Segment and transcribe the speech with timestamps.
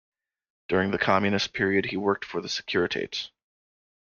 [0.67, 3.29] During the communist period, he worked for the Securitate.